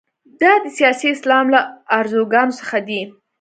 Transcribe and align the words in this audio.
دا 0.41 0.53
د 0.63 0.65
سیاسي 0.77 1.07
اسلام 1.15 1.45
له 1.53 1.59
ارزوګانو 1.97 2.57
څخه 2.59 2.77
دي. 2.87 3.01